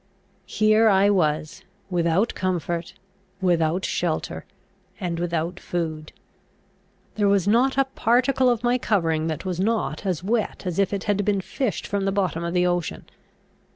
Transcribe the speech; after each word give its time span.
Here 0.47 0.89
I 0.89 1.11
was, 1.11 1.61
without 1.91 2.33
comfort, 2.33 2.93
without 3.39 3.85
shelter, 3.85 4.45
and 4.99 5.19
without 5.19 5.59
food. 5.59 6.11
There 7.13 7.27
was 7.27 7.47
not 7.47 7.77
a 7.77 7.85
particle 7.85 8.49
of 8.49 8.63
my 8.63 8.79
covering 8.79 9.27
that 9.27 9.45
was 9.45 9.59
not 9.59 10.03
as 10.03 10.23
wet 10.23 10.63
as 10.65 10.79
if 10.79 10.91
it 10.91 11.03
had 11.03 11.23
been 11.23 11.39
fished 11.39 11.85
from 11.85 12.05
the 12.05 12.11
bottom 12.11 12.43
of 12.43 12.55
the 12.55 12.65
ocean. 12.65 13.05